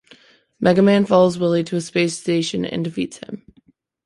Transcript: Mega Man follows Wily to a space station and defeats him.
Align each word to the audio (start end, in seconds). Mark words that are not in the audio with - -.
Mega 0.59 0.81
Man 0.81 1.05
follows 1.05 1.37
Wily 1.37 1.63
to 1.63 1.75
a 1.75 1.81
space 1.81 2.17
station 2.17 2.65
and 2.65 2.83
defeats 2.83 3.17
him. 3.19 3.45